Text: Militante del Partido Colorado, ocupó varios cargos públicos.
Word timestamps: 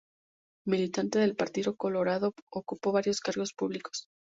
Militante 0.65 1.19
del 1.19 1.35
Partido 1.35 1.75
Colorado, 1.75 2.33
ocupó 2.49 2.91
varios 2.91 3.19
cargos 3.21 3.53
públicos. 3.53 4.07